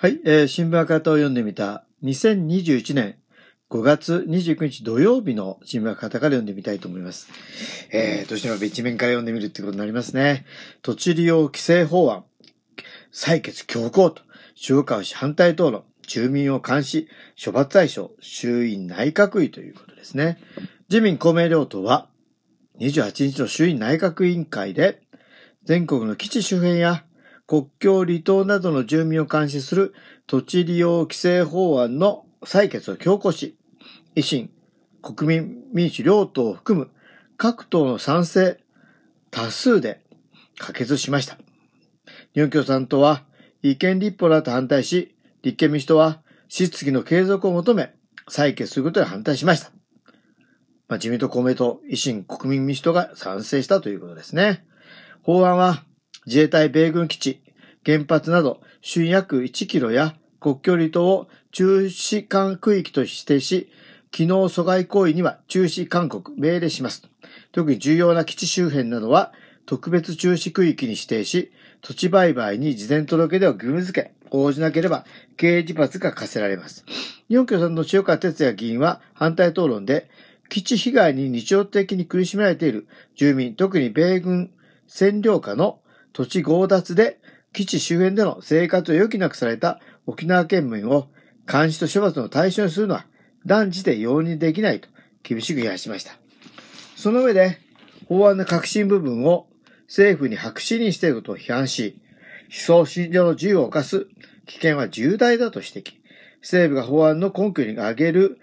[0.00, 3.16] はい、えー新聞赤旗を読んでみた2021年
[3.68, 7.28] 5月29日土曜日の新聞赤旗から読んでみたいと思います。
[7.92, 10.46] えー、どうしても一面から読んでみるってことになりますね。
[10.80, 12.24] 土地利用規制法案、
[13.12, 14.22] 採決強行と、
[14.66, 17.06] 塩川氏反対討論、住民を監視、
[17.36, 20.38] 処罰対象、衆院内閣委ということですね。
[20.88, 22.08] 自民公明両党は、
[22.78, 25.02] 28日の衆院内閣委員会で、
[25.64, 27.04] 全国の基地周辺や
[27.50, 29.92] 国境離島などの住民を監視する
[30.28, 33.56] 土地利用規制法案の採決を強行し、
[34.14, 34.52] 維新、
[35.02, 36.92] 国民民主両党を含む
[37.36, 38.60] 各党の賛成
[39.32, 40.00] 多数で
[40.58, 41.38] 可決しました。
[42.34, 43.24] 日本共産党は
[43.64, 47.92] 違憲立法だと反対し、立憲民主党は質疑の継続を求め、
[48.28, 49.72] 採決することに反対しました。
[50.86, 54.64] まあ、自民党、公明党、維新、国民民主党が賛成したということですね。
[55.24, 55.82] 法案は
[56.26, 57.42] 自衛隊米軍基地、
[57.84, 63.70] 原発など周約1キロや国境離島を中止管区域と指定し、
[64.10, 67.08] 機能阻害行為には中止勧告、命令します。
[67.52, 69.32] 特に重要な基地周辺などは
[69.66, 75.04] 特別中止区域に指定し、土地売買に事前届出を義務付け、応じなければ
[75.36, 76.84] 刑事罰が課せられます。
[77.28, 80.10] 日本共産の塩川哲也議員は反対討論で、
[80.48, 84.50] 基地被害に日常的に苦しめられている住民、特に米軍
[84.88, 85.78] 占領下の
[86.12, 87.19] 土地強奪で
[87.52, 91.08] 基地周辺での生活を余儀なくされた沖縄県民を
[91.50, 93.06] 監視と処罰の対象にするのは
[93.44, 94.88] 断じて容認できないと
[95.22, 96.12] 厳しく批判しました。
[96.96, 97.58] その上で
[98.08, 99.46] 法案の革新部分を
[99.86, 102.00] 政府に白紙にしていることを批判し、
[102.44, 104.06] 思想信条の自由を犯す
[104.46, 105.94] 危険は重大だと指摘。
[106.40, 108.38] 政府が法案の根拠に挙げる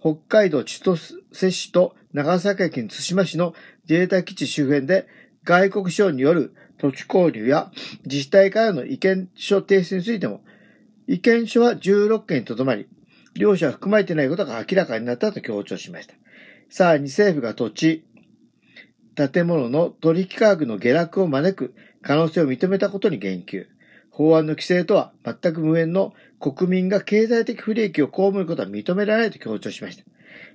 [0.00, 3.54] 北海道千歳市と長崎県対馬市の
[3.88, 5.06] 自衛隊基地周辺で
[5.44, 7.70] 外国省による土地購入や
[8.04, 10.42] 自治体からの意見書提出についても、
[11.06, 12.88] 意見書は16件にとどまり、
[13.34, 16.14] 両者は含まれていないことが明らかになったと強調しました。
[16.68, 18.04] さらに政府が土地、
[19.14, 23.66] 建物の取引価格の下落を招く可能性を認めたことに言及。
[24.10, 30.04] 法案の規制とは全く無縁の国民が経済的不利益を被ることは認められないと強調しました。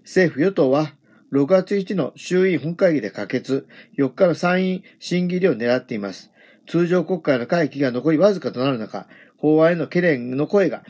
[0.04, 0.94] 政府与党は
[1.36, 6.32] 6月1日の衆院本会議で可決、4日の参院審議入りを狙っています。
[6.66, 9.06] 通常国会の会期が残りわずかとなる中、
[9.38, 10.84] 法案への懸念の声が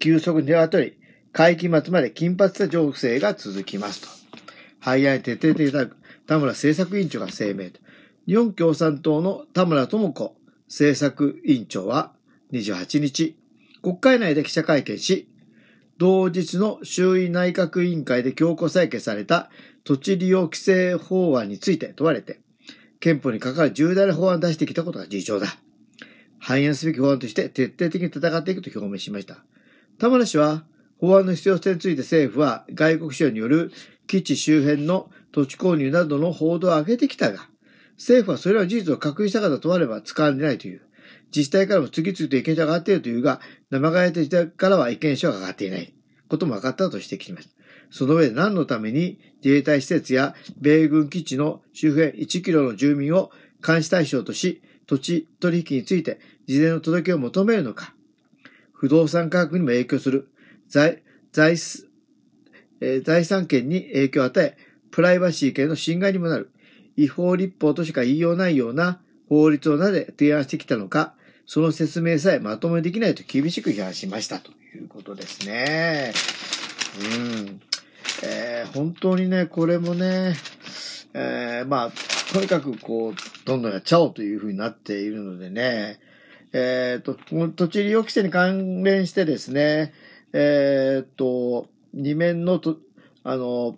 [0.00, 0.98] 急速に出渡り、
[1.32, 4.08] 会期末まで緊迫した情勢が続きますと。
[4.80, 5.96] 廃案に徹底的いたく
[6.26, 7.78] 田村政策委員長が声明と。
[8.26, 10.34] 日本共産党の田村智子
[10.66, 12.12] 政策委員長は
[12.50, 13.36] 28日、
[13.82, 15.28] 国会内で記者会見し、
[15.98, 19.50] 同日の衆院内閣委員会で強行採決された
[19.84, 22.40] 土地利用規制法案について問われて、
[23.00, 25.46] 憲法に関わる重大な法案を出してきたことが事情だ。
[26.38, 29.44] 反映すべき法案として徹底的に戦っていくと表明しました。
[29.98, 30.64] 田村氏は、
[30.98, 33.72] 法案の必要性について政府は外国省による
[34.06, 37.48] 基地周辺の土地購入などの報道を上げてきたが、
[37.96, 40.82] 政府はそれらの事実を確認したかと問われば使われないという。
[41.34, 45.94] 自治体からも次々と意見書が上がっているというが、生がえ自治体からは意見書が上がっていない。
[46.28, 47.54] ことも分かったと指摘しました。
[47.90, 53.30] その上で何のために自衛隊施設や米軍基地の周辺1キロの住民を
[53.64, 57.94] 監視対象とし、土地取引について事前の届けを求めるのか、
[58.72, 60.28] 不動産価格にも影響する。
[60.68, 61.56] 財財
[62.80, 64.56] えー財産権に影響を与え、
[64.90, 66.50] プライバシー権の侵害にもなる、
[66.96, 71.14] 違法立法としか言いようないような法律をなぜ提案してきたのか、
[71.46, 76.12] その説明さえまとめできないと厳しく批判しましたということですね。
[77.00, 77.60] うん。
[78.24, 80.34] えー本当にね、これもね、
[81.14, 83.14] えーまあ、とにかくこう、
[83.44, 86.00] どんどんやっちゃおうというふうになっているのでね、
[86.52, 89.92] えっ、と、この土地利用規制に関連してですね、
[90.32, 92.78] えっ、と、二面のと、
[93.24, 93.76] あの、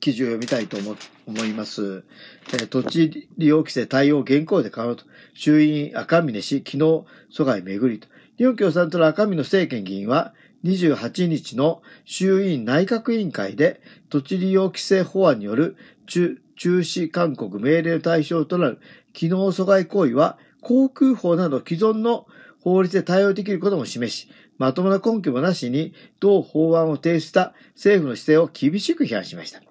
[0.00, 0.96] 記事を読みたいと思
[1.26, 2.04] 思います。
[2.52, 8.08] えー土地利用規制対応現行で可能と、衆院赤峰氏、昨日阻害巡りと。
[8.38, 10.34] 日本共産党の赤峰政権議員は、
[10.64, 15.76] 28日の衆院内閣委員会で土地利用規制法案による
[16.06, 18.80] 中中止勧告命令対象となる
[19.14, 22.26] 機能阻害行為は航空法など既存の
[22.60, 24.28] 法律で対応できることも示し、
[24.58, 29.69] まともな根拠もなしに同法案を提出した政府の姿勢を厳しく批判しました。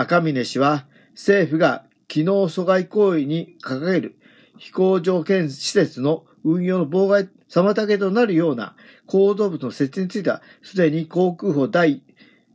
[0.00, 4.16] 赤峰氏は政府が機能阻害行為に掲げる
[4.56, 12.02] 飛行条件施設の運用の妨害、妨げとなるような構造物の設置については、すでに航空法第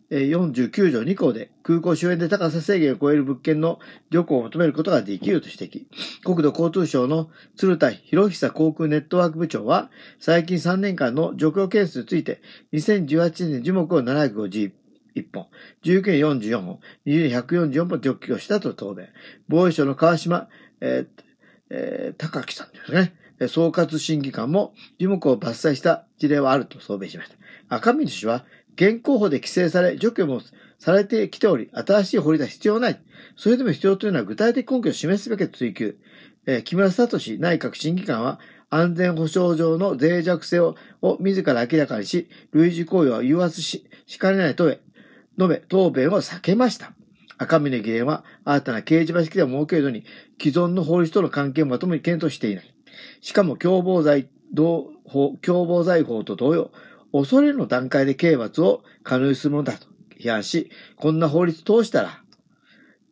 [0.10, 3.80] 49条2項で空港周辺で高さ制限を超える物件の
[4.10, 5.86] 旅行を求めることができると指摘。
[6.24, 12.42] 国土交通省の鶴田博久航空ネットワーク部長は、最近3年間の除去件数について、
[12.72, 14.72] 2018年樹木を750
[15.15, 15.48] 751本、
[15.83, 16.19] 19年
[16.50, 19.10] 44本、20年144本除去したと答弁。
[19.48, 20.50] 防衛省の川島、
[20.81, 21.24] えー
[21.69, 23.13] えー、高木さんですね。
[23.48, 27.75] 総括審議官も樹木を伐採した事例はあると答弁しました。
[27.75, 28.45] 赤峰氏は、
[28.75, 30.42] 現行法で規制され、除去も
[30.80, 33.01] されてきており、新しい法律は必要ない。
[33.36, 35.98] それでも必要というのは具体的根拠を示すべきと追求。
[36.45, 38.39] えー、木村聡内閣審議官は、
[38.69, 44.81] 安全保障上の脆弱性をを自ら明らかにし、類似行為は誘発し、しかねないとえ
[45.38, 46.94] 述べ、答弁を避けました。
[47.38, 50.06] 赤峰議連は、新たな刑事罰式でを設けるのに、
[50.42, 52.76] 既存の法律との関係もまともに検討していない。
[53.22, 56.72] しかも共謀罪、同法、共謀罪法と同様、
[57.12, 59.88] 恐れの段階で刑罰を可能にするものだと
[60.20, 62.24] 批判し、こんな法律通したら、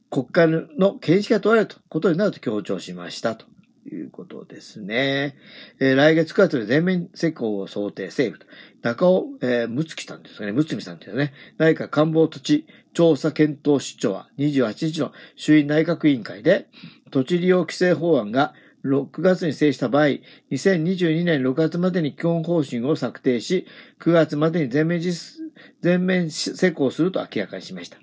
[0.09, 0.47] 国会
[0.77, 3.45] の検視が問われるとことになると強調しましたと
[3.89, 5.35] いうことですね。
[5.79, 8.51] えー、来月9月で全面施行を想定、政府と。
[8.81, 11.33] 中尾、えー、むつきさんですかね、むつみさんですね。
[11.57, 16.67] 内閣官房土地調査検討出張は28日の衆院内閣委員会で、
[17.09, 20.05] 土地利用規制法案が6月に制した場合、
[20.51, 23.67] 2022年6月までに基本方針を策定し、
[23.99, 25.39] 9月までに全面実、
[25.81, 27.97] 全面施行すると明らかにしました。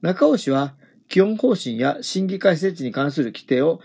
[0.00, 0.74] 中尾氏は、
[1.08, 3.80] 基本方針や審議会設置に関する規定を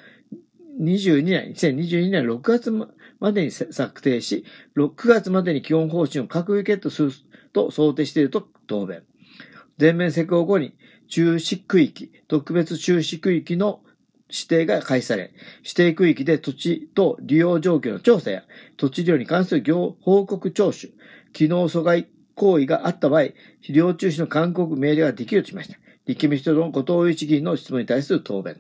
[0.80, 2.72] 22年、2022年6月
[3.20, 4.46] までに策定し、
[4.76, 7.12] 6月までに基本方針を閣議決定する
[7.54, 9.04] と想定していると答弁。
[9.78, 10.74] 全面施行後に
[11.08, 13.82] 中止区域、特別中止区域の
[14.30, 15.32] 指定が開始され、
[15.64, 18.44] 指定区域で土地と利用状況の調査や、
[18.76, 20.94] 土地利用に関する業報告聴取、
[21.34, 23.36] 機能阻害行為があった場合、利
[23.70, 25.78] 用中止の勧告命令ができるとしました。
[26.08, 28.58] 立憲民主党の後藤一議員の質問に対する答弁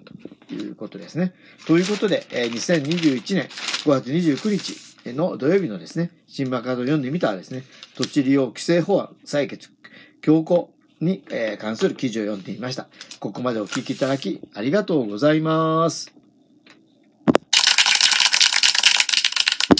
[0.47, 1.33] ということですね。
[1.65, 7.63] ということでえ、2021年5月29日の土曜日のですね、新聞カードを読んでみたらですね、
[7.95, 9.69] 土地利用規制法案採決
[10.21, 12.87] 強行にえ関する記事を読んでみました。
[13.19, 16.16] ここまでお聞きいただきありがとうございます。